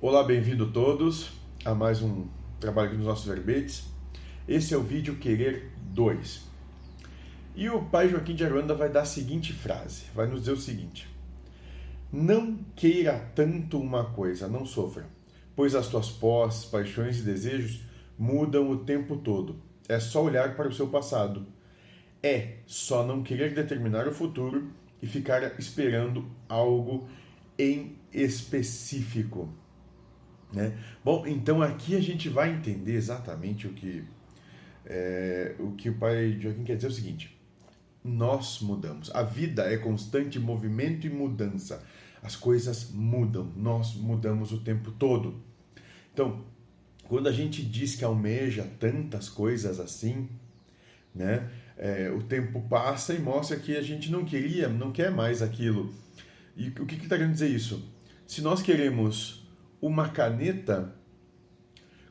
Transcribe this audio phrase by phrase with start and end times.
[0.00, 1.30] Olá, bem-vindo todos
[1.64, 2.26] a mais um
[2.60, 3.84] trabalho aqui nos nossos verbetes.
[4.46, 6.42] Esse é o vídeo Querer 2.
[7.54, 10.58] E o pai Joaquim de Aruanda vai dar a seguinte frase, vai nos dizer o
[10.58, 11.08] seguinte:
[12.12, 15.06] Não queira tanto uma coisa, não sofra,
[15.56, 17.80] pois as tuas posses, paixões e desejos
[18.18, 19.56] mudam o tempo todo.
[19.88, 21.46] É só olhar para o seu passado.
[22.22, 24.68] É só não querer determinar o futuro
[25.00, 27.08] e ficar esperando algo
[27.58, 29.63] em específico.
[30.54, 30.78] Né?
[31.04, 34.04] Bom, então aqui a gente vai entender exatamente o que,
[34.86, 37.36] é, o, que o pai Joaquim quer dizer é o seguinte:
[38.04, 39.10] nós mudamos.
[39.14, 41.84] A vida é constante movimento e mudança.
[42.22, 45.42] As coisas mudam, nós mudamos o tempo todo.
[46.12, 46.44] Então,
[47.08, 50.28] quando a gente diz que almeja tantas coisas assim,
[51.14, 55.42] né, é, o tempo passa e mostra que a gente não queria, não quer mais
[55.42, 55.92] aquilo.
[56.56, 57.92] E o que está querendo dizer isso?
[58.26, 59.43] Se nós queremos
[59.86, 60.94] uma caneta,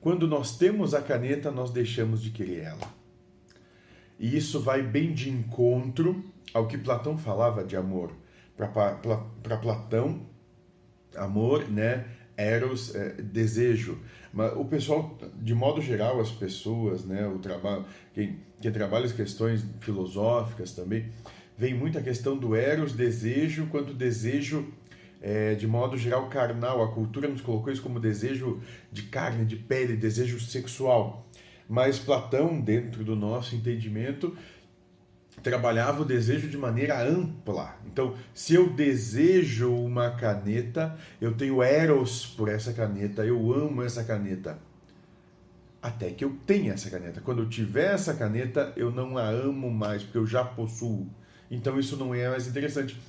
[0.00, 3.00] quando nós temos a caneta, nós deixamos de querer ela.
[4.18, 8.10] E isso vai bem de encontro ao que Platão falava de amor.
[8.56, 10.26] Para Platão,
[11.14, 14.00] amor, né, eros, é, desejo.
[14.32, 19.12] Mas o pessoal, de modo geral, as pessoas, né, o trabalho, quem, quem trabalha as
[19.12, 21.08] questões filosóficas também,
[21.56, 24.72] vem muito questão do eros, desejo, quanto desejo
[25.20, 26.82] é, de modo geral, carnal.
[26.82, 31.26] A cultura nos colocou isso como desejo de carne, de pele, desejo sexual.
[31.68, 34.36] Mas Platão, dentro do nosso entendimento,
[35.42, 37.76] trabalhava o desejo de maneira ampla.
[37.86, 44.04] Então, se eu desejo uma caneta, eu tenho eros por essa caneta, eu amo essa
[44.04, 44.58] caneta.
[45.82, 47.22] Até que eu tenha essa caneta.
[47.22, 51.08] Quando eu tiver essa caneta, eu não a amo mais, porque eu já possuo.
[51.50, 53.00] Então, isso não é mais interessante.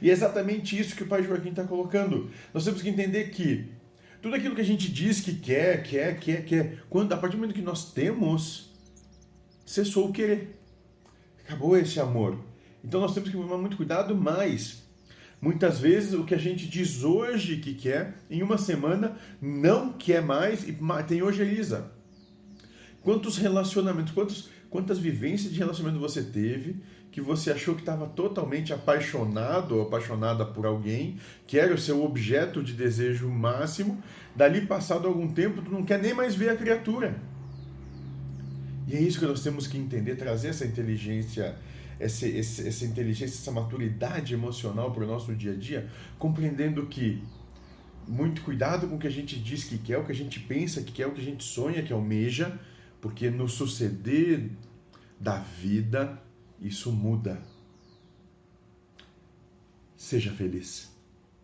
[0.00, 2.30] E é exatamente isso que o pai Joaquim está colocando.
[2.52, 3.66] Nós temos que entender que
[4.20, 7.40] tudo aquilo que a gente diz que quer, quer, quer, quer, quando a partir do
[7.40, 8.70] momento que nós temos,
[9.64, 10.58] cessou o querer.
[11.44, 12.38] Acabou esse amor.
[12.84, 14.82] Então nós temos que tomar muito cuidado, mas
[15.40, 20.20] muitas vezes o que a gente diz hoje que quer, em uma semana não quer
[20.22, 21.92] mais e tem hoje Elisa.
[23.02, 26.76] Quantos relacionamentos, quantos, quantas vivências de relacionamento você teve
[27.10, 32.04] que você achou que estava totalmente apaixonado ou apaixonada por alguém, que era o seu
[32.04, 34.02] objeto de desejo máximo,
[34.36, 37.18] dali passado algum tempo tu não quer nem mais ver a criatura.
[38.86, 41.56] E é isso que nós temos que entender, trazer essa inteligência,
[41.98, 47.22] essa, essa inteligência, essa maturidade emocional para o nosso dia a dia, compreendendo que
[48.06, 50.82] muito cuidado com o que a gente diz que quer, o que a gente pensa
[50.82, 52.58] que quer, o que a gente sonha que almeja,
[53.00, 54.50] porque no suceder
[55.18, 56.22] da vida
[56.60, 57.40] isso muda.
[59.96, 60.97] Seja feliz.